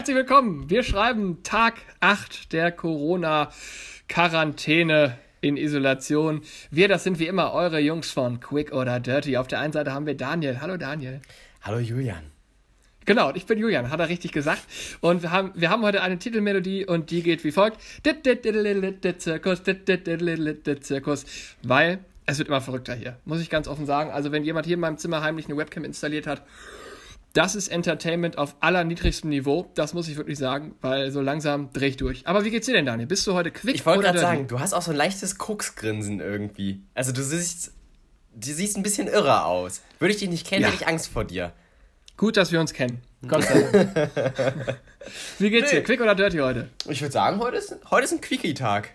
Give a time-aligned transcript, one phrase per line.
[0.00, 0.70] Herzlich willkommen.
[0.70, 6.40] Wir schreiben Tag 8 der Corona-Quarantäne in Isolation.
[6.70, 9.36] Wir, das sind wie immer eure Jungs von Quick oder Dirty.
[9.36, 10.62] Auf der einen Seite haben wir Daniel.
[10.62, 11.20] Hallo Daniel.
[11.60, 12.22] Hallo Julian.
[13.04, 14.62] Genau, ich bin Julian, hat er richtig gesagt.
[15.02, 17.78] Und wir haben, wir haben heute eine Titelmelodie und die geht wie folgt.
[19.18, 19.62] Zirkus,
[20.80, 21.26] Zirkus.
[21.62, 24.10] Weil es wird immer verrückter hier, muss ich ganz offen sagen.
[24.10, 26.42] Also wenn jemand hier in meinem Zimmer heimlich eine Webcam installiert hat,
[27.32, 29.70] das ist Entertainment auf allerniedrigstem Niveau.
[29.74, 32.26] Das muss ich wirklich sagen, weil so langsam drehe ich durch.
[32.26, 33.06] Aber wie geht's dir denn, Daniel?
[33.06, 36.20] Bist du heute quick Ich wollte gerade sagen, du hast auch so ein leichtes Koksgrinsen
[36.20, 36.82] irgendwie.
[36.94, 37.72] Also du siehst,
[38.34, 39.80] du siehst ein bisschen irre aus.
[40.00, 40.68] Würde ich dich nicht kennen, ja.
[40.68, 41.52] hätte ich Angst vor dir.
[42.16, 43.00] Gut, dass wir uns kennen.
[43.26, 44.10] Gott sei Dank.
[45.38, 45.78] wie geht's nee.
[45.78, 45.84] dir?
[45.84, 46.68] Quick oder dirty heute?
[46.88, 48.90] Ich würde sagen, heute ist, heute ist ein Quickie-Tag.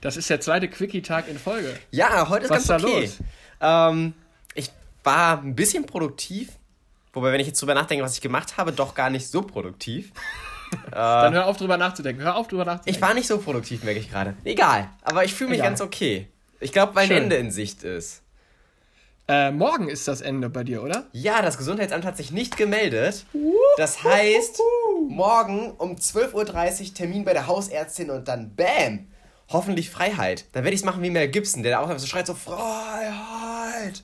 [0.00, 1.74] das ist der zweite Quickie-Tag in Folge.
[1.92, 3.02] Ja, heute ist Was ganz okay.
[3.02, 3.18] Los?
[3.60, 4.14] Ähm,
[5.04, 6.50] war ein bisschen produktiv.
[7.12, 10.12] Wobei, wenn ich jetzt drüber nachdenke, was ich gemacht habe, doch gar nicht so produktiv.
[10.90, 12.22] Dann hör auf, drüber nachzudenken.
[12.22, 12.96] Hör auf, drüber nachzudenken.
[12.96, 14.34] Ich war nicht so produktiv, merke ich gerade.
[14.44, 14.88] Egal.
[15.02, 15.70] Aber ich fühle mich Egal.
[15.70, 16.28] ganz okay.
[16.58, 18.22] Ich glaube, weil ein Ende in Sicht ist.
[19.26, 21.06] Äh, morgen ist das Ende bei dir, oder?
[21.12, 23.24] Ja, das Gesundheitsamt hat sich nicht gemeldet.
[23.78, 24.60] Das heißt,
[25.08, 29.06] morgen um 12.30 Uhr Termin bei der Hausärztin und dann BÄM!
[29.48, 30.46] Hoffentlich Freiheit.
[30.52, 34.02] Dann werde ich es machen wie Mel Gibson, der da auch so schreit: so Freiheit!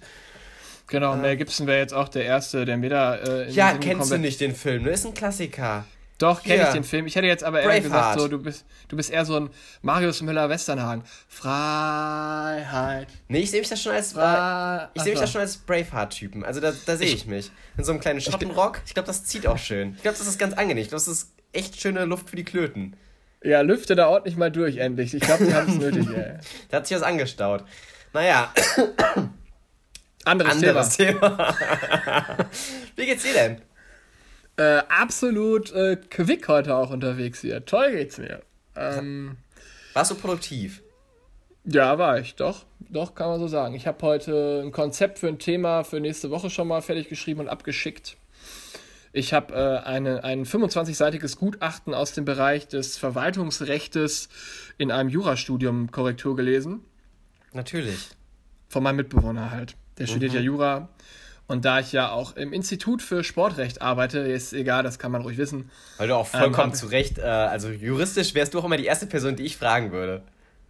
[0.90, 3.14] Genau, Mel Gibson wäre jetzt auch der Erste, der mir da.
[3.14, 4.84] Äh, ja, kennst du nicht den Film?
[4.84, 5.84] Das ist ein Klassiker.
[6.18, 7.06] Doch, kenne ich den Film.
[7.06, 10.20] Ich hätte jetzt aber eher gesagt, so, du bist, du bist eher so ein Marius
[10.20, 11.02] Müller-Westernhagen.
[11.28, 13.08] Freiheit.
[13.28, 16.44] Nee, ich sehe mich da schon als, äh, ich sehe mich da schon als Braveheart-Typen.
[16.44, 17.50] Also da, da sehe ich, ich, mich.
[17.78, 18.82] In so einem kleinen Schottenrock.
[18.84, 19.94] Ich glaube, das zieht auch schön.
[19.96, 20.82] Ich glaube, das ist ganz angenehm.
[20.82, 22.96] Ich glaube, das ist echt schöne Luft für die Klöten.
[23.42, 25.14] Ja, lüfte da ordentlich mal durch, endlich.
[25.14, 26.34] Ich glaube, die haben es nötig, ey.
[26.68, 27.64] Da hat sich was angestaut.
[28.12, 28.52] Naja.
[30.24, 31.28] Anderes, Anderes Thema.
[31.28, 31.56] Thema.
[32.96, 33.62] Wie geht's dir denn?
[34.56, 37.64] Äh, absolut äh, quick heute auch unterwegs hier.
[37.64, 38.42] Toll geht's mir.
[38.76, 39.38] Ähm,
[39.94, 40.82] Warst du produktiv?
[41.64, 42.64] Ja, war ich, doch.
[42.80, 43.74] Doch, kann man so sagen.
[43.74, 47.40] Ich habe heute ein Konzept für ein Thema für nächste Woche schon mal fertig geschrieben
[47.40, 48.16] und abgeschickt.
[49.12, 54.28] Ich habe äh, eine, ein 25-seitiges Gutachten aus dem Bereich des Verwaltungsrechtes
[54.78, 56.84] in einem Jurastudium Korrektur gelesen.
[57.52, 58.10] Natürlich.
[58.68, 59.76] Von meinem Mitbewohner halt.
[59.98, 60.10] Der mhm.
[60.10, 60.88] studiert ja Jura.
[61.46, 65.22] Und da ich ja auch im Institut für Sportrecht arbeite, ist egal, das kann man
[65.22, 65.68] ruhig wissen.
[65.96, 68.84] Weil du auch vollkommen ähm, zu Recht, äh, also juristisch wärst du auch immer die
[68.84, 70.22] erste Person, die ich fragen würde.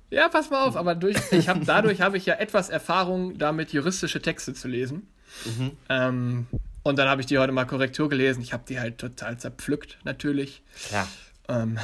[0.09, 3.75] Ja, pass mal auf, aber durch, ich hab, dadurch habe ich ja etwas Erfahrung damit,
[3.75, 5.07] juristische Texte zu lesen.
[5.45, 5.73] Mhm.
[5.91, 6.47] Ähm,
[6.83, 8.43] und dann habe ich die heute mal Korrektur gelesen.
[8.43, 10.63] Ich habe die halt total zerpflückt, natürlich.
[10.89, 11.07] Klar.
[11.49, 11.79] Ähm,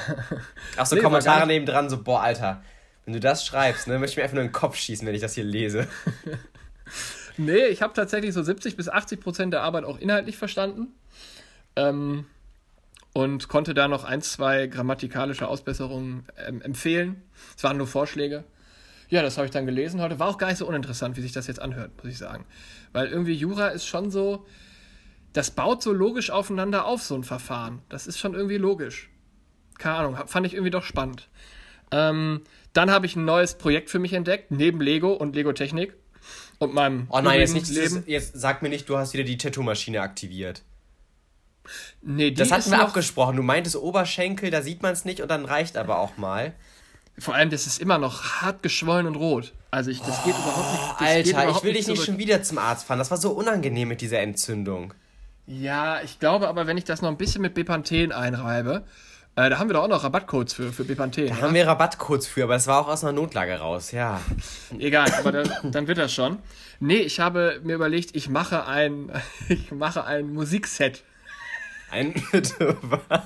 [0.78, 2.62] Auch so nee, Kommentare nebendran, so, boah, Alter,
[3.04, 5.14] wenn du das schreibst, ne, möchte ich mir einfach nur in den Kopf schießen, wenn
[5.14, 5.86] ich das hier lese.
[7.38, 10.88] Nee, ich habe tatsächlich so 70 bis 80 Prozent der Arbeit auch inhaltlich verstanden.
[11.76, 12.26] Ähm,
[13.12, 17.22] und konnte da noch ein, zwei grammatikalische Ausbesserungen ähm, empfehlen.
[17.56, 18.44] Es waren nur Vorschläge.
[19.08, 20.19] Ja, das habe ich dann gelesen heute.
[20.19, 22.44] War auch gar nicht so uninteressant, wie sich das jetzt anhört, muss ich sagen.
[22.92, 24.47] Weil irgendwie Jura ist schon so,
[25.32, 27.80] das baut so logisch aufeinander auf, so ein Verfahren.
[27.88, 29.10] Das ist schon irgendwie logisch.
[29.78, 31.28] Keine Ahnung, fand ich irgendwie doch spannend.
[31.92, 32.42] Ähm,
[32.72, 35.94] dann habe ich ein neues Projekt für mich entdeckt, neben Lego und Lego Technik
[36.59, 38.05] und meinem Oh nein, jetzt, nicht, Leben.
[38.06, 40.62] jetzt sag mir nicht, du hast wieder die Tattoo-Maschine aktiviert.
[42.03, 43.37] Nee, die Das hatten wir abgesprochen.
[43.37, 46.55] Du meintest Oberschenkel, da sieht man es nicht und dann reicht aber auch mal.
[47.19, 49.53] Vor allem, das ist immer noch hart geschwollen und rot.
[49.71, 51.34] Also ich, das oh, geht überhaupt nicht.
[51.34, 52.99] Alter, ich will dich nicht schon wieder zum Arzt fahren.
[52.99, 54.95] Das war so unangenehm mit dieser Entzündung.
[55.47, 58.84] Ja, ich glaube aber, wenn ich das noch ein bisschen mit Bepanthen einreibe,
[59.36, 61.28] äh, da haben wir doch auch noch Rabattcodes für, für Bepanthen.
[61.28, 61.41] Da ja?
[61.42, 64.19] haben wir Rabattcodes für, aber das war auch aus einer Notlage raus, ja.
[64.78, 66.38] Egal, aber dann, dann wird das schon.
[66.80, 69.12] Nee, ich habe mir überlegt, ich mache ein,
[69.48, 71.02] ich mache ein Musikset.
[71.91, 73.20] Ein bitte was?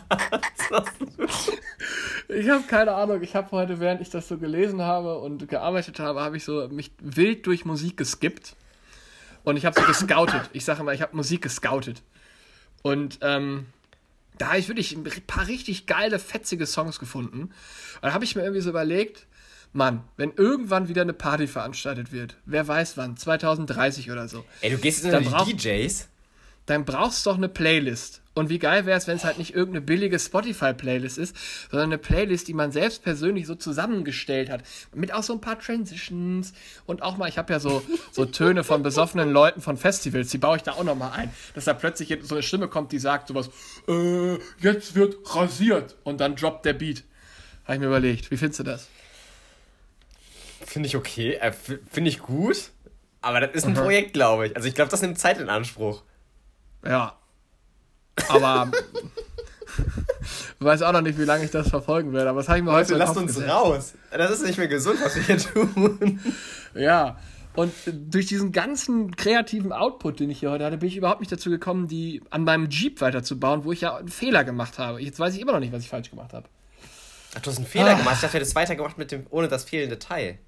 [2.28, 3.22] ich habe keine Ahnung.
[3.22, 6.68] Ich habe heute, während ich das so gelesen habe und gearbeitet habe, habe ich so
[6.68, 8.56] mich wild durch Musik geskippt.
[9.44, 10.50] Und ich habe so gescoutet.
[10.52, 12.02] Ich sage immer, ich habe Musik gescoutet.
[12.82, 13.66] Und ähm,
[14.40, 17.42] da habe ich wirklich ein paar richtig geile, fetzige Songs gefunden.
[17.42, 17.52] Und
[18.02, 19.26] da habe ich mir irgendwie so überlegt,
[19.72, 24.44] Mann, wenn irgendwann wieder eine Party veranstaltet wird, wer weiß wann, 2030 oder so.
[24.62, 26.08] Ey, du gehst jetzt in die DJs?
[26.66, 28.19] Dann brauchst du doch eine Playlist.
[28.34, 31.36] Und wie geil wäre es, wenn es halt nicht irgendeine billige Spotify-Playlist ist,
[31.68, 34.62] sondern eine Playlist, die man selbst persönlich so zusammengestellt hat.
[34.94, 36.52] Mit auch so ein paar Transitions
[36.86, 37.82] und auch mal, ich habe ja so,
[38.12, 41.30] so Töne von besoffenen Leuten von Festivals, die baue ich da auch nochmal ein.
[41.54, 43.50] Dass da plötzlich so eine Stimme kommt, die sagt sowas,
[43.88, 45.96] äh, jetzt wird rasiert.
[46.04, 47.02] Und dann droppt der Beat.
[47.64, 48.30] Habe ich mir überlegt.
[48.30, 48.88] Wie findest du das?
[50.64, 51.34] Finde ich okay.
[51.34, 52.70] Äh, Finde ich gut.
[53.22, 53.78] Aber das ist ein mhm.
[53.78, 54.56] Projekt, glaube ich.
[54.56, 56.02] Also ich glaube, das nimmt Zeit in Anspruch.
[56.84, 57.19] Ja,
[58.28, 58.70] aber
[60.58, 62.70] weiß auch noch nicht, wie lange ich das verfolgen werde, aber das habe ich mir
[62.72, 63.50] Leute, heute lasst uns gesetzt.
[63.52, 63.94] raus.
[64.10, 66.20] Das ist nicht mehr gesund, was wir hier tun.
[66.74, 67.18] Ja.
[67.56, 71.32] Und durch diesen ganzen kreativen Output, den ich hier heute hatte, bin ich überhaupt nicht
[71.32, 75.00] dazu gekommen, die an meinem Jeep weiterzubauen, wo ich ja einen Fehler gemacht habe.
[75.02, 76.48] Jetzt weiß ich immer noch nicht, was ich falsch gemacht habe.
[77.34, 77.94] Ach, du hast einen Fehler Ah.
[77.94, 78.14] gemacht.
[78.16, 80.38] Ich dachte, du hättest weitergemacht mit dem, ohne das fehlende Teil.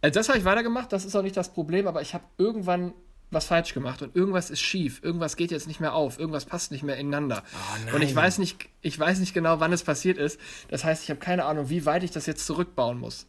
[0.00, 2.92] Also das habe ich weitergemacht, das ist auch nicht das Problem, aber ich habe irgendwann
[3.30, 6.70] was falsch gemacht und irgendwas ist schief, irgendwas geht jetzt nicht mehr auf, irgendwas passt
[6.70, 7.42] nicht mehr ineinander.
[7.84, 7.94] nein.
[7.94, 10.40] und ich weiß nicht, ich weiß nicht genau, wann es passiert ist.
[10.68, 13.26] Das heißt, ich habe keine Ahnung, wie weit ich das jetzt zurückbauen muss.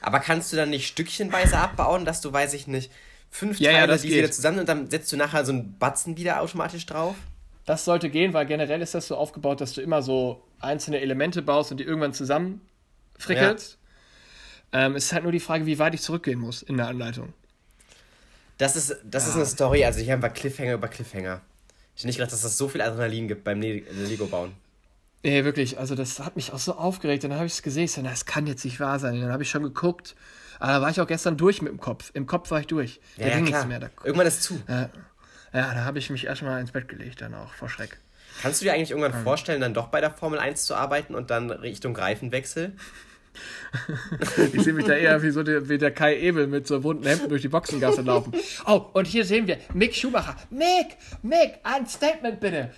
[0.00, 2.92] Aber kannst du dann nicht stückchenweise abbauen, dass du, weiß ich nicht,
[3.30, 5.78] fünf Ja, ja, Teile, das die wieder zusammen und dann setzt du nachher so einen
[5.78, 7.16] Batzen wieder automatisch drauf?
[7.64, 11.42] Das sollte gehen, weil generell ist das so aufgebaut, dass du immer so einzelne Elemente
[11.42, 12.60] baust und die irgendwann zusammen
[13.18, 13.78] frickelst.
[14.72, 17.32] Ähm, es ist halt nur die Frage, wie weit ich zurückgehen muss in der Anleitung.
[18.58, 21.40] Das ist, das ist eine Story, also hier haben wir Cliffhanger über Cliffhanger.
[21.94, 24.52] Ich hätte nicht gedacht, dass das so viel Adrenalin gibt beim Le Lego bauen.
[25.22, 27.24] Nee, wirklich, also das hat mich auch so aufgeregt.
[27.24, 29.14] Und dann habe ich es gesehen, ich so, na, das kann jetzt nicht wahr sein.
[29.14, 30.14] Und dann habe ich schon geguckt.
[30.60, 32.10] Aber da war ich auch gestern durch mit dem Kopf.
[32.14, 33.00] Im Kopf war ich durch.
[33.16, 33.80] Da ging nichts mehr.
[33.80, 34.60] Da, Irgendwann ist zu.
[34.68, 34.90] ja,
[35.52, 37.98] ja, da habe ich mich erstmal ins Bett gelegt, dann auch vor Schreck.
[38.42, 39.22] Kannst du dir eigentlich irgendwann Ähm.
[39.24, 42.72] vorstellen, dann doch bei der Formel 1 zu arbeiten und dann Richtung Reifenwechsel?
[44.52, 47.06] Ich sehe mich da eher wie so der, wie der Kai Ebel mit so bunten
[47.06, 48.32] Hemden durch die Boxengasse laufen.
[48.66, 50.36] Oh, und hier sehen wir Mick Schumacher.
[50.50, 52.70] Mick, Mick, ein Statement bitte.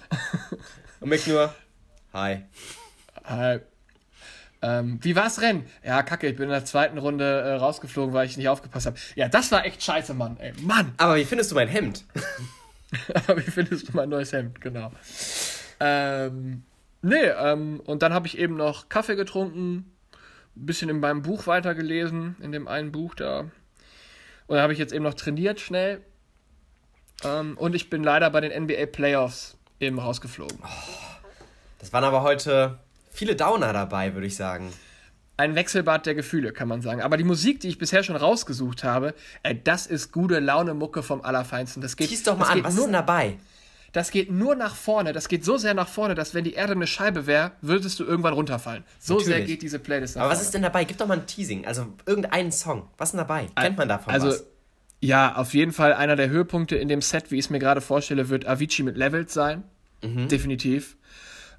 [1.01, 1.55] Und Mick nur,
[2.13, 2.43] hi.
[3.29, 3.61] Äh,
[4.63, 5.67] ähm, wie war's Rennen?
[5.85, 8.97] Ja, kacke, ich bin in der zweiten Runde äh, rausgeflogen, weil ich nicht aufgepasst habe.
[9.15, 10.39] Ja, das war echt scheiße, Mann.
[10.39, 10.93] Ey, Mann.
[10.97, 12.05] Aber wie findest du mein Hemd?
[13.15, 14.61] Aber wie findest du mein neues Hemd?
[14.61, 14.91] Genau.
[15.79, 16.65] Ähm,
[17.03, 19.96] nee, ähm, und dann habe ich eben noch Kaffee getrunken,
[20.57, 23.41] ein bisschen in meinem Buch weitergelesen, in dem einen Buch da.
[23.41, 26.01] Und dann habe ich jetzt eben noch trainiert schnell.
[27.25, 30.59] Ähm, und ich bin leider bei den NBA Playoffs eben rausgeflogen.
[31.79, 32.79] Das waren aber heute
[33.11, 34.73] viele Downer dabei, würde ich sagen.
[35.39, 37.03] Ein Wechselbad der Gefühle, kann man sagen.
[37.03, 41.21] Aber die Musik, die ich bisher schon rausgesucht habe, äh, das ist gute Laune-Mucke vom
[41.21, 41.83] Allerfeinsten.
[41.83, 43.37] Das geht, Schieß doch mal an, was ist nur, denn dabei?
[43.97, 45.15] Das geht nur nach vorne.
[45.15, 48.05] Das geht so sehr nach vorne, dass wenn die Erde eine Scheibe wäre, würdest du
[48.05, 48.85] irgendwann runterfallen.
[48.99, 49.47] So sehr Natürlich.
[49.53, 50.45] geht diese Playlist nach Aber was vorne.
[50.49, 50.85] ist denn dabei?
[50.85, 51.67] Gib doch mal ein Teasing.
[51.67, 52.91] Also irgendeinen Song.
[52.99, 53.47] Was ist denn dabei?
[53.57, 54.45] Kennt man davon also, was?
[55.01, 57.81] ja, auf jeden Fall einer der Höhepunkte in dem Set, wie ich es mir gerade
[57.81, 59.63] vorstelle, wird Avicii mit Levels sein.
[60.05, 60.29] Mhm.
[60.29, 60.99] Definitiv.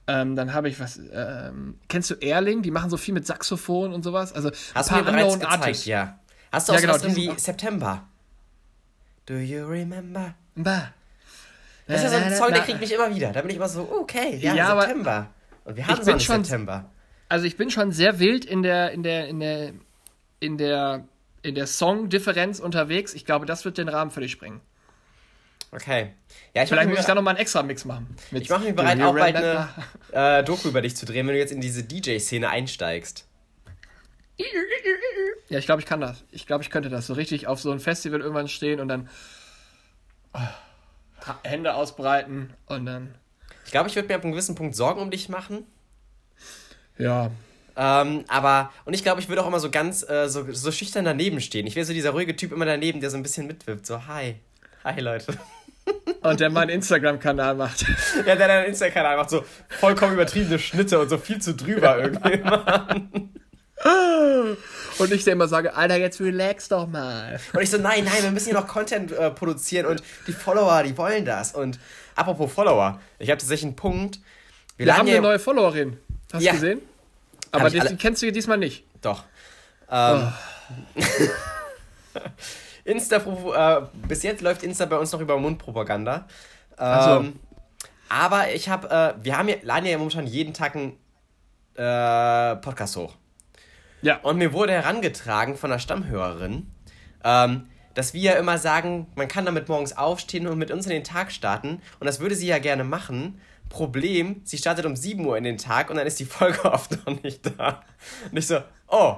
[0.05, 0.99] Ähm, dann habe ich was.
[1.11, 2.61] Ähm, kennst du Erling?
[2.61, 4.31] Die machen so viel mit Saxophon und sowas.
[4.31, 5.85] Also Hast du ein mir paar bereits unknown gezeigt, Artists.
[5.87, 6.19] ja.
[6.51, 8.03] Hast du Ja, auch genau, sowas die sind irgendwie auch- September?
[9.25, 10.35] Do you remember?
[10.55, 10.93] Bah.
[11.87, 13.31] Das ist ja so ein Song, der kriegt mich immer wieder.
[13.31, 15.27] Da bin ich immer so, okay, ja, Ja, September.
[15.63, 16.89] Und wir haben so einen schon- September.
[17.29, 19.73] Also ich bin schon sehr wild in der, in der, in der,
[20.39, 21.05] in der,
[21.41, 23.13] in der Song-Differenz unterwegs.
[23.13, 24.61] Ich glaube, das wird den Rahmen dich sprengen.
[25.71, 26.13] Okay.
[26.53, 28.15] Ja, ich Vielleicht mache muss ich da nochmal einen extra Mix machen.
[28.31, 29.67] Ich mach mich bereit, auch bald eine
[30.11, 33.27] äh, Doku über dich zu drehen, wenn du jetzt in diese DJ-Szene einsteigst.
[35.49, 36.23] Ja, ich glaube, ich kann das.
[36.31, 39.09] Ich glaube, ich könnte das so richtig auf so ein Festival irgendwann stehen und dann
[40.33, 40.47] ah,
[41.43, 43.15] Hände ausbreiten und dann.
[43.65, 45.65] Ich glaube, ich würde mir ab einem gewissen Punkt Sorgen um dich machen.
[46.97, 47.31] Ja.
[47.75, 51.05] Ähm, aber, und ich glaube, ich würde auch immer so ganz, äh, so, so schüchtern
[51.05, 51.67] daneben stehen.
[51.67, 53.85] Ich wäre so dieser ruhige Typ immer daneben, der so ein bisschen mitwirbt.
[53.85, 54.35] So, hi.
[54.83, 55.37] Hi, Leute.
[56.21, 57.85] Und der meinen Instagram-Kanal macht.
[58.25, 62.41] Ja, der deinen Insta-Kanal macht so vollkommen übertriebene Schnitte und so viel zu drüber irgendwie.
[64.99, 67.39] Und ich der immer sage, Alter, jetzt relax doch mal.
[67.53, 70.83] Und ich so, nein, nein, wir müssen hier noch Content äh, produzieren und die Follower,
[70.83, 71.53] die wollen das.
[71.53, 71.79] Und
[72.15, 74.19] apropos Follower, ich habe tatsächlich einen Punkt.
[74.77, 75.97] Wir, Wir haben laden eine ja, neue Followerin.
[76.33, 76.51] Hast Ja.
[76.53, 76.81] du gesehen?
[77.51, 78.83] Aber die, kennst du diesmal nicht.
[79.01, 79.23] Doch.
[79.89, 80.31] Ähm,
[82.83, 86.27] Insta, äh, bis jetzt läuft Insta bei uns noch über Mundpropaganda.
[86.79, 87.87] Ähm, so.
[88.09, 90.97] Aber ich habe, äh, wir haben ja, laden ja momentan jeden Tag einen
[91.75, 93.13] äh, Podcast hoch.
[94.01, 94.17] Ja.
[94.17, 96.71] Und mir wurde herangetragen von einer Stammhörerin,
[97.23, 100.91] ähm, dass wir ja immer sagen, man kann damit morgens aufstehen und mit uns in
[100.91, 101.81] den Tag starten.
[101.99, 103.41] Und das würde sie ja gerne machen.
[103.69, 107.05] Problem, sie startet um 7 Uhr in den Tag und dann ist die Folge oft
[107.05, 107.83] noch nicht da.
[108.31, 109.17] Und ich so, oh,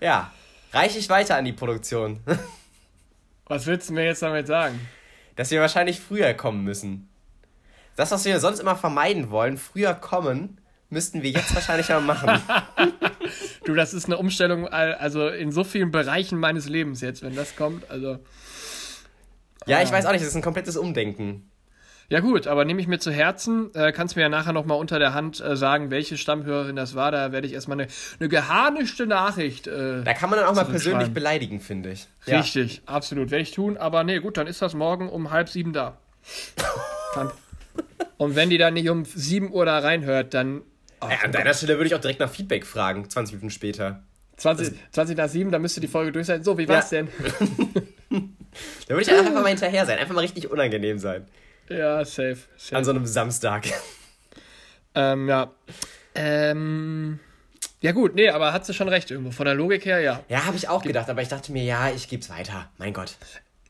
[0.00, 0.30] ja,
[0.72, 2.20] reiche ich weiter an die Produktion.
[3.46, 4.78] Was willst du mir jetzt damit sagen?
[5.36, 7.08] Dass wir wahrscheinlich früher kommen müssen.
[7.96, 12.40] Das, was wir sonst immer vermeiden wollen, früher kommen, müssten wir jetzt wahrscheinlich mal machen.
[13.68, 17.36] Du, das ist eine Umstellung, al- also in so vielen Bereichen meines Lebens jetzt, wenn
[17.36, 17.90] das kommt.
[17.90, 18.18] Also.
[19.66, 21.50] Ja, ich weiß auch nicht, das ist ein komplettes Umdenken.
[22.08, 23.68] Ja gut, aber nehme ich mir zu Herzen.
[23.74, 27.10] Äh, kannst mir ja nachher nochmal unter der Hand äh, sagen, welche Stammhörerin das war.
[27.12, 29.66] Da werde ich erstmal eine, eine geharnischte Nachricht.
[29.66, 32.08] Äh, Da kann man dann auch mal persönlich beleidigen, finde ich.
[32.26, 33.30] Richtig, absolut.
[33.30, 33.76] Werde ich tun.
[33.76, 35.98] Aber nee, gut, dann ist das morgen um halb sieben da.
[38.16, 40.62] Und wenn die dann nicht um 7 Uhr da reinhört, dann
[41.00, 44.02] Ey, an deiner Stelle würde ich auch direkt nach Feedback fragen, 20 Minuten später.
[44.36, 46.42] 20, 20 nach 7, da müsste die Folge durch sein.
[46.44, 47.02] So, wie war's Ja.
[47.02, 47.08] denn?
[48.88, 51.26] Da würde ich einfach mal hinterher sein, einfach mal richtig unangenehm sein.
[51.68, 52.38] Ja, safe.
[52.56, 52.76] safe.
[52.76, 53.66] An so einem Samstag.
[54.94, 55.52] Ähm, ja.
[56.14, 57.20] Ähm,
[57.80, 59.30] ja, gut, nee, aber hat sie schon recht irgendwo.
[59.30, 60.24] Von der Logik her, ja.
[60.28, 62.68] Ja, habe ich auch gedacht, aber ich dachte mir, ja, ich geb's weiter.
[62.78, 63.16] Mein Gott.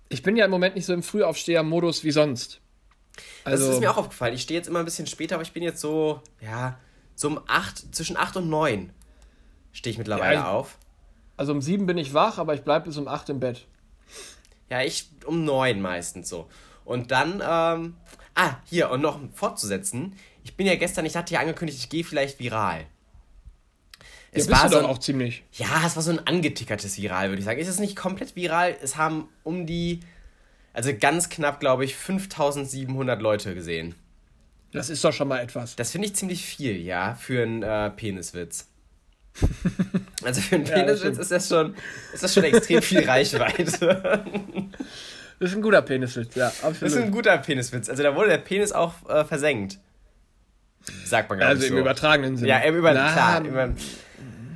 [0.08, 2.60] Ich bin ja im Moment nicht so im Frühaufsteher-Modus wie sonst.
[3.44, 4.32] Das Also, ist mir auch aufgefallen.
[4.34, 6.78] Ich stehe jetzt immer ein bisschen später, aber ich bin jetzt so, ja,
[7.18, 8.90] so um 8, zwischen 8 und 9
[9.72, 10.78] stehe ich mittlerweile Ja, ich- auf.
[11.36, 13.66] also um sieben bin ich wach, aber ich bleibe bis um acht im Bett.
[14.70, 16.48] Ja, ich um 9 meistens so.
[16.84, 17.96] Und dann, ähm,
[18.34, 20.14] ah, hier, und noch fortzusetzen.
[20.44, 22.80] Ich bin ja gestern, ich hatte ja angekündigt, ich gehe vielleicht viral.
[22.80, 22.86] Ja,
[24.32, 25.42] Es bist war so ein, auch ziemlich.
[25.54, 27.60] Ja, es war so ein angetickertes Viral, würde ich sagen.
[27.60, 28.76] Es ist nicht komplett viral.
[28.82, 30.00] Es haben um die,
[30.72, 33.94] also ganz knapp, glaube ich, 5700 Leute gesehen.
[34.72, 35.76] Das ist doch schon mal etwas.
[35.76, 38.68] Das finde ich ziemlich viel, ja, für einen äh, Peniswitz.
[40.24, 41.18] Also für einen Ja, das Peniswitz stimmt.
[41.20, 41.74] ist das schon,
[42.12, 44.24] ist das schon extrem viel Reichweite.
[45.40, 46.82] Das ist ein guter Peniswitz, ja, absolut.
[46.82, 47.88] Das ist ein guter Peniswitz.
[47.88, 49.78] Also da wurde der Penis auch äh, versenkt.
[51.04, 51.80] Sagt man gar also nicht im so.
[51.80, 52.48] übertragenen Sinne.
[52.48, 53.44] Ja, im über Na, klar.
[53.44, 53.76] Im,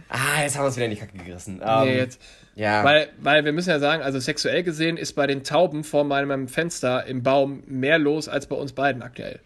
[0.08, 1.60] ah, jetzt haben wir uns wieder in die Kacke gerissen.
[1.64, 2.20] Ähm, Nee, jetzt.
[2.56, 2.82] Ja.
[2.82, 6.48] Weil, weil wir müssen ja sagen, also sexuell gesehen ist bei den Tauben vor meinem
[6.48, 9.38] Fenster im Baum mehr los als bei uns beiden aktuell.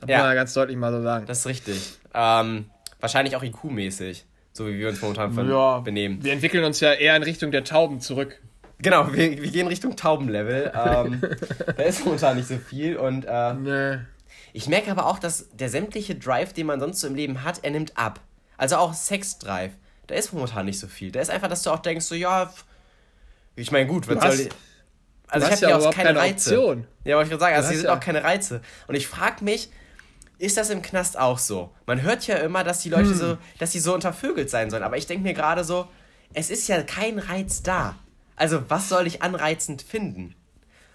[0.00, 0.18] Das Ja.
[0.18, 1.26] muss man ganz deutlich mal so sagen.
[1.26, 1.98] Das ist richtig.
[2.14, 4.24] Ähm, wahrscheinlich auch IQ-mäßig.
[4.52, 6.22] So wie wir uns momentan von ja, benehmen.
[6.24, 8.40] wir entwickeln uns ja eher in Richtung der Tauben zurück.
[8.78, 10.72] Genau, wir, wir gehen Richtung Taubenlevel.
[10.74, 11.20] Ähm,
[11.76, 12.96] da ist momentan nicht so viel.
[12.96, 13.98] Und äh, Nee.
[14.52, 17.60] ich merke aber auch, dass der sämtliche Drive, den man sonst so im Leben hat,
[17.62, 18.20] er nimmt ab.
[18.56, 19.72] Also auch Sex-Drive.
[20.08, 21.12] Da ist momentan nicht so viel.
[21.12, 22.52] Da ist einfach, dass du auch denkst, so, ja,
[23.54, 24.52] ich meine, gut, was soll ich.
[25.28, 26.58] Also du ich habe ja auch keine keine Reize.
[26.58, 26.86] Option.
[27.04, 28.62] Ja, wollte ich gerade sagen, also hier sind auch keine Reize.
[28.88, 29.70] Und ich frage mich,
[30.40, 31.70] ist das im Knast auch so?
[31.86, 33.14] Man hört ja immer, dass die Leute Hm.
[33.14, 34.82] so, dass sie so untervögelt sein sollen.
[34.82, 35.86] Aber ich denke mir gerade so,
[36.32, 37.96] es ist ja kein Reiz da.
[38.36, 40.34] Also was soll ich anreizend finden?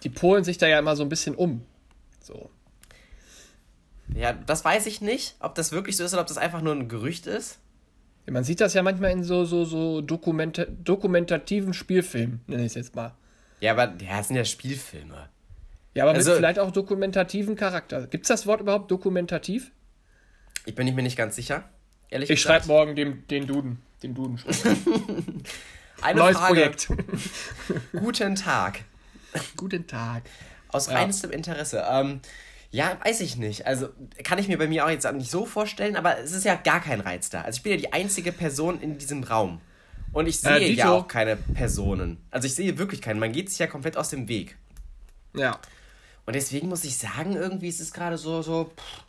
[0.03, 1.63] Die polen sich da ja immer so ein bisschen um.
[2.19, 2.49] So.
[4.13, 6.73] Ja, das weiß ich nicht, ob das wirklich so ist oder ob das einfach nur
[6.73, 7.59] ein Gerücht ist.
[8.25, 12.67] Ja, Man sieht das ja manchmal in so, so, so Dokumenta dokumentativen Spielfilmen, nenne ich
[12.71, 13.13] es jetzt mal.
[13.59, 15.29] Ja, aber ja, das sind ja Spielfilme.
[15.95, 18.05] Ja, aber Also- mit vielleicht auch dokumentativen Charakter.
[18.07, 19.71] Gibt es das Wort überhaupt dokumentativ?
[20.65, 21.63] Ich bin mir nicht ganz sicher.
[22.09, 23.81] Ehrlich Ich schreibe morgen dem, den Duden.
[24.03, 24.39] Den Duden.
[26.01, 26.53] Eine Neues Frage.
[26.53, 26.87] Projekt.
[27.93, 28.81] Guten Tag.
[29.57, 30.23] Guten Tag.
[30.69, 30.93] Aus Ja.
[30.93, 31.83] reinstem Interesse.
[31.89, 32.19] Ähm,
[32.71, 33.65] ja, weiß ich nicht.
[33.65, 33.89] Also
[34.23, 36.81] kann ich mir bei mir auch jetzt nicht so vorstellen, aber es ist ja gar
[36.81, 37.41] kein Reiz da.
[37.41, 39.61] Also ich bin ja die einzige Person in diesem Raum.
[40.11, 40.87] Und ich sehe ja Dito.
[40.97, 42.17] auch keine Personen.
[42.31, 43.19] Also ich sehe wirklich keinen.
[43.19, 44.57] Man geht sich ja komplett aus dem Weg.
[45.35, 45.59] Ja.
[46.25, 49.03] Und deswegen muss ich sagen, irgendwie ist es gerade so, so, pff,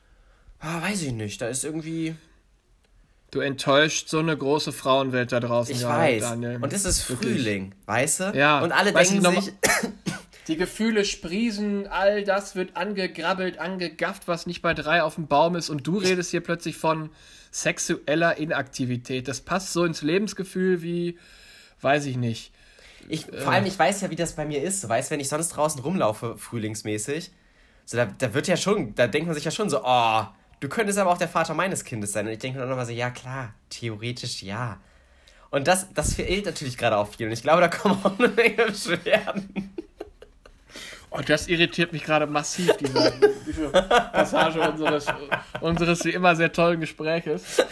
[0.60, 1.40] ah, weiß ich nicht.
[1.40, 2.14] Da ist irgendwie,
[3.30, 5.74] Du enttäuscht so eine große Frauenwelt da draußen.
[5.74, 6.22] ich ja, weiß.
[6.22, 6.58] Daniel.
[6.62, 7.32] Und es ist Wirklich.
[7.32, 8.24] Frühling, weißt du?
[8.34, 8.60] Ja.
[8.60, 9.52] Und alle Weißt denken sich,
[10.48, 15.56] Die Gefühle sprießen, all das wird angegrabbelt, angegafft, was nicht bei drei auf dem Baum
[15.56, 15.70] ist.
[15.70, 17.10] Und du redest hier plötzlich von
[17.50, 19.26] sexueller Inaktivität.
[19.26, 21.18] Das passt so ins Lebensgefühl wie,
[21.80, 22.52] weiß ich nicht.
[23.08, 24.82] Ich, vor allem, ich weiß ja, wie das bei mir ist.
[24.82, 27.30] Du weißt, wenn ich sonst draußen rumlaufe, frühlingsmäßig,
[27.84, 30.22] so, da, da wird ja schon, da denkt man sich ja schon so, oh,
[30.60, 32.26] du könntest aber auch der Vater meines Kindes sein.
[32.26, 34.80] Und ich denke mir dann nochmal so, ja klar, theoretisch ja.
[35.50, 37.26] Und das, das fehlt natürlich gerade auch viel.
[37.26, 39.74] Und ich glaube, da kommen auch eine Menge Beschwerden.
[41.18, 43.12] Oh, das irritiert mich gerade massiv, diese,
[43.46, 45.06] diese Passage unseres,
[45.60, 47.62] unseres wie immer sehr tollen Gespräches.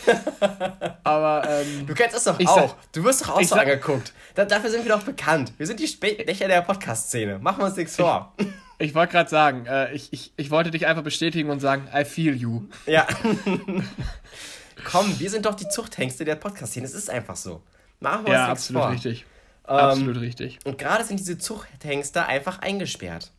[1.03, 2.57] Aber ähm, Du kennst es doch auch.
[2.71, 4.13] sag- du wirst doch auch so angeguckt.
[4.35, 5.53] Da, dafür sind wir doch bekannt.
[5.59, 7.39] Wir sind die Spätdächer der Podcast-Szene.
[7.39, 8.33] Machen wir uns nichts vor.
[8.79, 12.05] ich wollte gerade sagen, äh, ich, ich, ich wollte dich einfach bestätigen und sagen, I
[12.05, 12.63] feel you.
[12.87, 13.07] Ja.
[14.91, 16.87] Komm, wir sind doch die Zuchthengste der Podcast-Szene.
[16.87, 17.63] Es ist einfach so.
[18.01, 18.91] Machen wir Ja, uns nichts absolut vor.
[18.93, 19.25] richtig.
[19.67, 20.59] Ähm, absolut richtig.
[20.65, 23.31] Und gerade sind diese Zuchthengste einfach eingesperrt.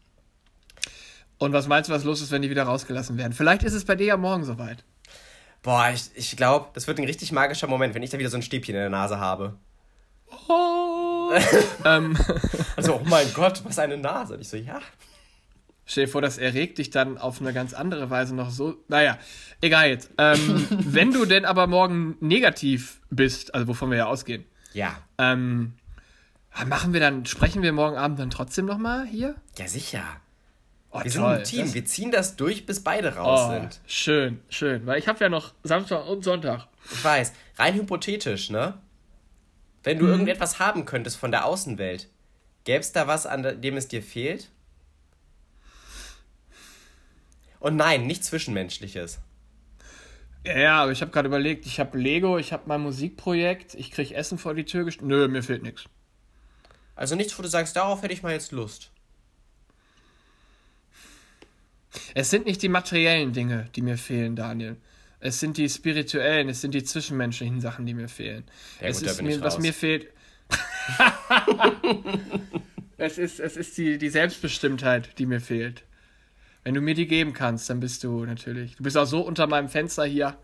[1.38, 3.34] Und was meinst du, was los ist, wenn die wieder rausgelassen werden?
[3.34, 4.84] Vielleicht ist es bei dir ja morgen soweit.
[5.62, 8.38] Boah, ich, ich glaube, das wird ein richtig magischer Moment, wenn ich da wieder so
[8.38, 9.56] ein Stäbchen in der Nase habe.
[10.48, 11.32] Oh.
[11.86, 12.18] ähm,
[12.76, 14.36] Also, oh mein Gott, was eine Nase.
[14.36, 14.80] Und ich so, ja.
[15.86, 18.76] stell dir vor, das erregt dich dann auf eine ganz andere Weise noch so.
[18.88, 19.18] Naja,
[19.62, 20.12] egal jetzt.
[20.18, 24.96] Ähm, wenn du denn aber morgen negativ bist, also wovon wir ja ausgehen, Ja.
[25.18, 25.74] ähm,
[26.68, 29.36] machen wir dann, sprechen wir morgen Abend dann trotzdem nochmal hier?
[29.58, 30.04] Ja, sicher.
[30.96, 31.74] Oh, Wir sind ein Team.
[31.74, 33.82] Wir ziehen das durch, bis beide raus oh, sind.
[33.86, 34.86] schön, schön.
[34.86, 36.68] Weil ich habe ja noch Samstag und Sonntag.
[36.90, 37.34] Ich weiß.
[37.58, 38.76] Rein hypothetisch, ne?
[39.84, 42.08] Wenn du irgendetwas haben könntest von der Außenwelt,
[42.64, 44.50] gäbe es da was, an dem es dir fehlt?
[47.60, 49.20] Und nein, nicht Zwischenmenschliches.
[50.46, 53.92] Ja, ja, aber ich habe gerade überlegt, ich habe Lego, ich habe mein Musikprojekt, ich
[53.92, 55.10] kriege Essen vor die Tür gestellt.
[55.10, 55.86] Nö, mir fehlt nichts.
[56.96, 58.92] Also nichts, wo du sagst, darauf hätte ich mal jetzt Lust.
[62.14, 64.78] Es sind nicht die materiellen Dinge, die mir fehlen, Daniel.
[65.20, 68.44] Es sind die spirituellen, es sind die zwischenmenschlichen Sachen, die mir fehlen.
[68.82, 70.08] Ja, es gut, ist mir, was mir fehlt.
[72.98, 75.84] es ist, es ist die, die Selbstbestimmtheit, die mir fehlt.
[76.64, 78.76] Wenn du mir die geben kannst, dann bist du natürlich.
[78.76, 80.38] Du bist auch so unter meinem Fenster hier.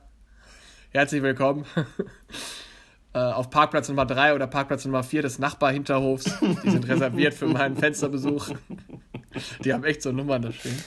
[0.92, 1.66] Herzlich willkommen.
[3.14, 6.34] Äh, auf Parkplatz Nummer 3 oder Parkplatz Nummer 4 des Nachbarhinterhofs.
[6.64, 8.52] Die sind reserviert für meinen Fensterbesuch.
[9.64, 10.82] Die haben echt so Nummern da stehen.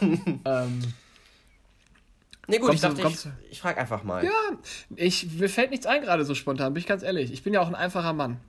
[0.44, 0.82] ähm,
[2.48, 4.24] Nee, gut, ich du- dachte, kommst ich, ich frage einfach mal.
[4.24, 4.30] ja,
[4.96, 7.32] ich, mir fällt nichts ein gerade so spontan, bin ich ganz ehrlich.
[7.32, 8.40] Ich bin ja auch ein einfacher Mann.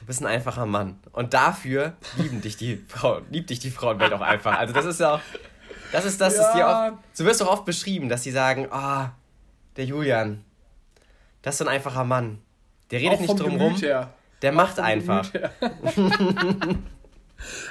[0.00, 0.98] Du bist ein einfacher Mann.
[1.12, 4.58] Und dafür lieben dich die Frau, liebt dich die Frauenwelt auch einfach.
[4.58, 5.20] Also das ist ja auch,
[5.92, 6.88] das ist das, was dir Ja.
[6.88, 9.12] oft, so wirst du auch oft beschrieben, dass sie sagen, ah,
[9.76, 10.42] der Julian,
[11.42, 12.38] das ist so ein einfacher Mann.
[12.90, 14.14] Der redet nicht drum Gemüt rum, her.
[14.40, 15.28] der macht einfach.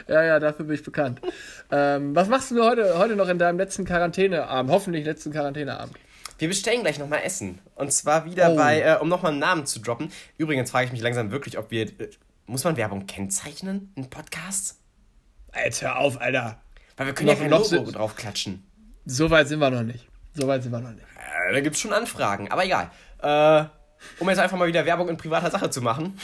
[0.07, 1.21] Ja, ja, dafür bin ich bekannt.
[1.71, 4.71] Ähm, was machst du heute, heute noch in deinem letzten Quarantäneabend?
[4.71, 5.95] Hoffentlich letzten Quarantäneabend.
[6.37, 7.59] Wir bestellen gleich nochmal Essen.
[7.75, 8.55] Und zwar wieder Oh.
[8.55, 10.11] bei, äh, um nochmal einen Namen zu droppen.
[10.37, 12.09] Übrigens frage ich mich langsam wirklich, ob wir, äh,
[12.45, 14.79] muss man Werbung kennzeichnen in Podcasts?
[15.53, 16.59] Hör auf, Alter.
[16.97, 18.63] Weil wir können ja Noch- kein noch Logo sind- drauf klatschen.
[19.05, 20.07] So weit sind wir noch nicht.
[20.33, 21.05] So weit sind wir noch nicht.
[21.49, 22.89] Äh, da gibt es schon Anfragen, aber egal.
[23.21, 23.65] Äh,
[24.19, 26.17] um jetzt einfach mal wieder Werbung in privater Sache zu machen.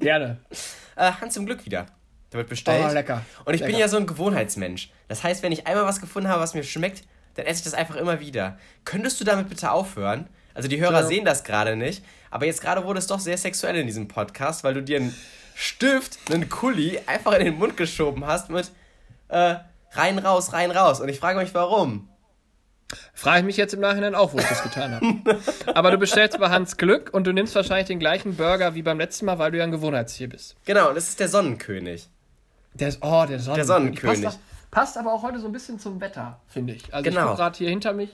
[0.00, 0.38] Gerne.
[0.96, 1.86] Äh, Hans im Glück wieder.
[2.34, 2.84] Da wird bestellt.
[2.84, 3.24] Oh, lecker.
[3.44, 3.78] Und ich bin Lecker.
[3.80, 4.90] ja so ein Gewohnheitsmensch.
[5.06, 7.04] Das heißt, wenn ich einmal was gefunden habe, was mir schmeckt,
[7.36, 8.58] dann esse ich das einfach immer wieder.
[8.84, 10.26] Könntest du damit bitte aufhören?
[10.52, 11.06] Also die Hörer Ja.
[11.06, 14.64] sehen das gerade nicht, aber jetzt gerade wurde es doch sehr sexuell in diesem Podcast,
[14.64, 15.14] weil du dir einen
[15.54, 18.72] Stift, einen Kuli einfach in den Mund geschoben hast mit
[19.28, 19.54] äh,
[19.92, 21.00] rein, raus, rein, raus.
[21.00, 22.08] Und ich frage mich, warum.
[23.12, 25.40] Frage ich mich jetzt im Nachhinein auch, wo ich das getan habe.
[25.74, 28.98] Aber du bestellst bei Hans Glück und du nimmst wahrscheinlich den gleichen Burger wie beim
[28.98, 30.56] letzten Mal, weil du ja ein Gewohnheitstier bist.
[30.64, 32.08] Genau, das ist der Sonnenkönig.
[32.74, 33.66] Der ist, oh, der Sonnenkönig.
[33.66, 34.22] Sonnenkönig.
[34.24, 34.38] Passt,
[34.70, 36.92] passt aber auch heute so ein bisschen zum Wetter, finde ich.
[36.92, 37.26] Also ich Genau.
[37.28, 38.10] gucke gerade hier hinter mich.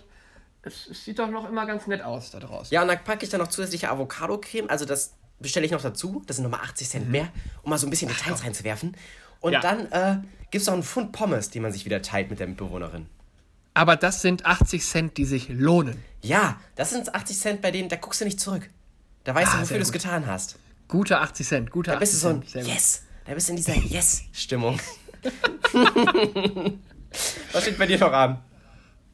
[0.62, 2.73] Es, es sieht doch noch immer ganz nett aus da draußen.
[2.75, 4.68] Ja, und dann packe ich dann noch zusätzliche Avocado-Creme.
[4.68, 6.23] Also das bestelle ich noch dazu.
[6.27, 7.29] Das sind nochmal 80 Cent mehr,
[7.62, 8.94] um mal so ein bisschen Details reinzuwerfen.
[9.40, 9.61] Und Ja.
[9.61, 10.18] dann äh,
[10.51, 13.07] gibt es noch einen Pfund Pommes, die man sich wieder teilt mit der Mitbewohnerin.
[13.73, 16.03] Aber das sind 80 Cent, die sich lohnen.
[16.20, 18.68] Ja, das sind 80 Cent, bei denen, da guckst du nicht zurück.
[19.25, 20.59] Da weißt Ah, du, wofür du es getan hast.
[20.88, 22.66] Gute 80 Cent, gute Da 80 bist du so ein Cent.
[22.66, 23.03] Yes.
[23.30, 24.80] Da bist du in dieser Yes-Stimmung.
[27.52, 28.42] Was steht bei dir noch an?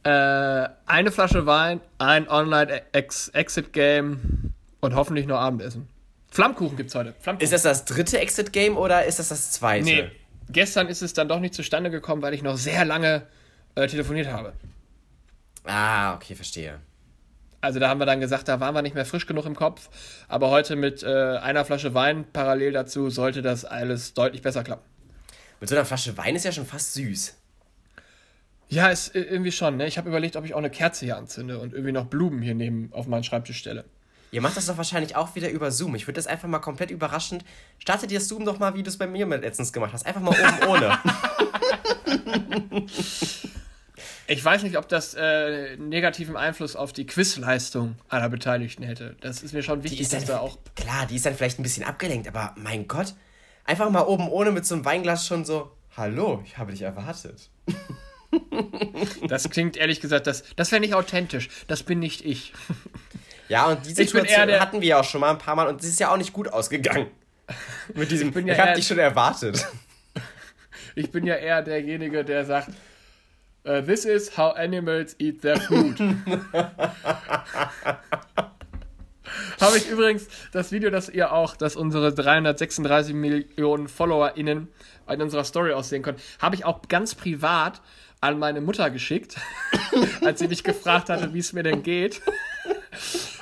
[0.04, 5.86] Äh, eine Flasche Wein, ein Online-Exit-Game und hoffentlich noch Abendessen.
[6.30, 7.14] Flammkuchen gibt's heute.
[7.20, 7.44] Flammkuchen.
[7.44, 9.84] Ist das das dritte Exit-Game oder ist das das zweite?
[9.84, 10.10] Nee,
[10.48, 13.26] gestern ist es dann doch nicht zustande gekommen, weil ich noch sehr lange
[13.74, 14.54] äh, telefoniert habe.
[15.64, 16.80] Ah, okay, verstehe.
[17.60, 19.88] Also da haben wir dann gesagt, da waren wir nicht mehr frisch genug im Kopf.
[20.28, 24.84] Aber heute mit äh, einer Flasche Wein parallel dazu sollte das alles deutlich besser klappen.
[25.60, 27.36] Mit so einer Flasche Wein ist ja schon fast süß.
[28.68, 29.76] Ja, ist äh, irgendwie schon.
[29.76, 29.86] Ne?
[29.86, 32.54] Ich habe überlegt, ob ich auch eine Kerze hier anzünde und irgendwie noch Blumen hier
[32.54, 33.84] neben auf meinen Schreibtisch stelle.
[34.32, 35.94] Ihr macht das doch wahrscheinlich auch wieder über Zoom.
[35.94, 37.44] Ich würde das einfach mal komplett überraschend.
[37.78, 40.04] Startet ihr Zoom doch mal, wie du es bei mir mit letztens gemacht hast.
[40.04, 40.98] Einfach mal oben ohne.
[44.28, 49.14] Ich weiß nicht, ob das äh, negativen Einfluss auf die Quizleistung aller Beteiligten hätte.
[49.20, 50.58] Das ist mir schon wichtig, ist dass da auch.
[50.74, 53.14] klar, die ist dann vielleicht ein bisschen abgelenkt, aber mein Gott.
[53.64, 55.70] Einfach mal oben ohne mit so einem Weinglas schon so.
[55.96, 57.50] Hallo, ich habe dich erwartet.
[59.28, 61.48] Das klingt ehrlich gesagt, das, das wäre nicht authentisch.
[61.68, 62.52] Das bin nicht ich.
[63.48, 65.68] Ja, und die bin Situation der- hatten wir ja auch schon mal ein paar Mal
[65.68, 67.06] und es ist ja auch nicht gut ausgegangen.
[67.94, 69.64] Mit diesem, ich, bin ja habe eher- dich schon erwartet.
[70.96, 72.70] Ich bin ja eher derjenige, der sagt,
[73.66, 75.98] äh, this is how animals eat their food.
[79.60, 84.68] Habe ich übrigens das Video, das ihr auch, dass unsere 336 Millionen FollowerInnen
[85.08, 87.80] in unserer Story aussehen können, habe ich auch ganz privat
[88.20, 89.36] an meine Mutter geschickt,
[90.22, 92.22] als sie mich gefragt hatte, wie es mir denn geht.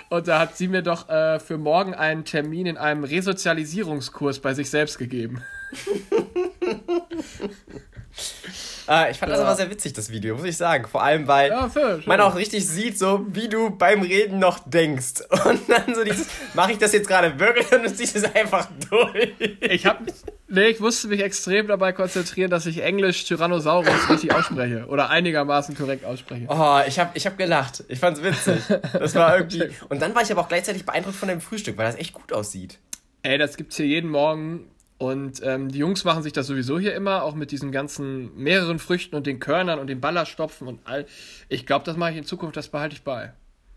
[0.09, 4.55] Und da hat sie mir doch äh, für morgen einen Termin in einem Resozialisierungskurs bei
[4.55, 5.43] sich selbst gegeben.
[8.89, 9.47] Äh, ich fand das Ja.
[9.47, 10.87] aber sehr witzig, das Video, muss ich sagen.
[10.89, 14.59] Vor allem, weil Ja, fair, man auch richtig sieht, so wie du beim Reden noch
[14.67, 15.23] denkst.
[15.45, 18.69] Und dann so dieses, mache ich das jetzt gerade wirklich und du ziehst es einfach
[18.91, 19.33] durch.
[19.61, 20.01] Ich hab,
[20.49, 25.77] nee, ich musste mich extrem dabei konzentrieren, dass ich Englisch Tyrannosaurus richtig ausspreche oder einigermaßen
[25.77, 26.47] korrekt ausspreche.
[26.49, 27.85] Oh, ich habe ich hab gelacht.
[27.89, 28.63] Ich fand's witzig.
[28.93, 29.71] Das war irgendwie.
[29.89, 32.33] Und dann war ich aber auch gleichzeitig beeindruckt von dem Frühstück, weil das echt gut
[32.33, 32.79] aussieht.
[33.23, 36.95] Ey, das gibt's hier jeden Morgen und ähm, die Jungs machen sich das sowieso hier
[36.95, 41.07] immer, auch mit diesen ganzen mehreren Früchten und den Körnern und den Ballerstopfen und all.
[41.49, 43.33] Ich glaube, das mache ich in Zukunft, das behalte ich bei.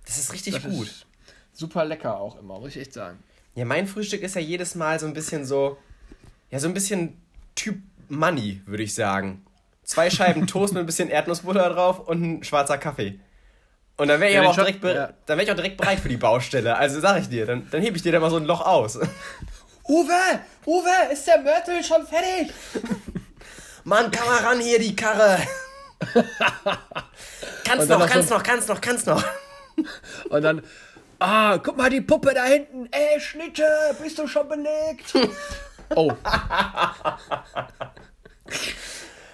[0.06, 0.88] Das ist richtig Das gut.
[0.88, 1.06] ist
[1.53, 3.17] super lecker auch immer, muss ich echt sagen.
[3.56, 5.77] Ja, mein Frühstück ist ja jedes Mal so ein bisschen so,
[6.51, 7.17] ja, so ein bisschen
[7.56, 9.43] Typ Money, würde ich sagen.
[9.84, 13.19] Zwei Scheiben Toast mit ein bisschen Erdnussbutter drauf und ein schwarzer Kaffee.
[13.97, 15.12] Und dann wäre ich Ja, aber auch direkt, ja.
[15.25, 16.77] dann wär ich auch direkt bereit für die Baustelle.
[16.77, 18.99] Also sag ich dir, dann, dann hebe ich dir da mal so ein Loch aus.
[19.88, 20.39] Uwe!
[20.65, 22.54] Uwe, ist der Mörtel schon fertig?
[23.84, 25.39] Mann, komm mal ran hier, die Karre.
[27.63, 29.23] kannst noch kannst so- noch, kannst noch, kannst noch.
[30.30, 30.63] Und dann,
[31.19, 32.89] ah, guck mal die Puppe da hinten.
[32.91, 33.65] Ey, Schnitte,
[34.02, 35.13] bist du schon belegt?
[35.95, 36.12] oh.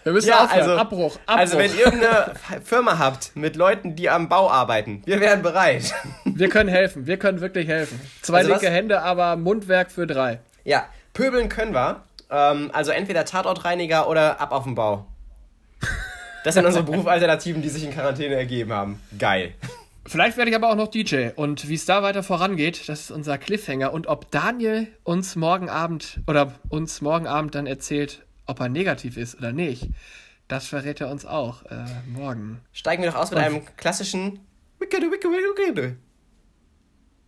[0.03, 0.59] Wir müssen Ja, aufhören.
[0.61, 1.37] also, Abbruch, Abbruch.
[1.39, 5.93] also wenn ihr irgendeine Firma habt mit Leuten, die am Bau arbeiten, wir wären bereit.
[6.25, 7.99] wir können helfen, wir können wirklich helfen.
[8.21, 10.39] Zwei Also was- linke Hände, aber Mundwerk für drei.
[10.65, 12.01] Ja, pöbeln können wir.
[12.29, 15.05] Ähm, also entweder Tatortreiniger oder ab auf den Bau.
[16.43, 18.99] Das sind unsere Berufsalternativen, die sich in Quarantäne ergeben haben.
[19.17, 19.53] Geil.
[20.05, 21.29] Vielleicht werde ich aber auch noch DJ.
[21.37, 23.93] Und wie es da weiter vorangeht, das ist unser Cliffhanger.
[23.93, 29.17] Und ob Daniel uns morgen Abend oder uns morgen Abend dann erzählt, ob er negativ
[29.17, 29.89] ist oder nicht,
[30.47, 32.61] das verrät er uns auch äh, morgen.
[32.71, 34.39] Steigen wir doch aus mit einem klassischen
[34.79, 35.97] Wickede, Wickede, Wickede.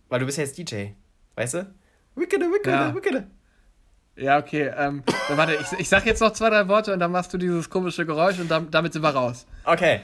[0.08, 0.88] Weil du bist ja jetzt DJ,
[1.34, 1.74] weißt du?
[2.14, 2.94] Wickede, Wickede, Ja.
[2.94, 3.26] Wickede.
[4.16, 4.72] Ja, okay.
[4.76, 7.38] Ähm, dann warte, ich, ich sag jetzt noch zwei, drei Worte und dann machst du
[7.38, 9.46] dieses komische Geräusch und dann, damit sind wir raus.
[9.64, 10.00] Okay.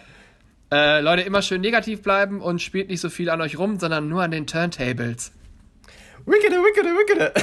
[0.70, 4.08] Äh, Leute, immer schön negativ bleiben und spielt nicht so viel an euch rum, sondern
[4.08, 5.32] nur an den Turntables.
[6.26, 7.32] Wickede, Wickede, Wickede.